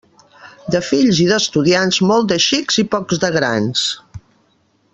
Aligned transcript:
De 0.75 0.79
fills 0.85 1.19
i 1.25 1.27
d'estudiants, 1.31 1.99
molts 2.13 2.31
de 2.31 2.39
xics 2.47 2.81
i 2.85 2.87
pocs 2.95 3.21
de 3.25 3.31
grans. 3.37 3.85